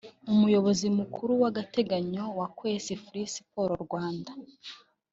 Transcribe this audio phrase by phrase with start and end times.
[0.31, 4.31] Umuyobozi mukuru w’agateganyo wa Kwese Free Sports Rwanda